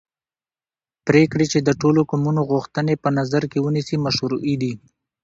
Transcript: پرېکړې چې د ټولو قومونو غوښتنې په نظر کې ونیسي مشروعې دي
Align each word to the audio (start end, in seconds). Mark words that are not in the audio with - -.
پرېکړې 1.07 1.45
چې 1.51 1.59
د 1.67 1.69
ټولو 1.81 1.99
قومونو 2.09 2.41
غوښتنې 2.51 2.95
په 3.03 3.09
نظر 3.17 3.43
کې 3.51 3.59
ونیسي 3.65 3.97
مشروعې 4.05 4.55
دي 4.61 4.73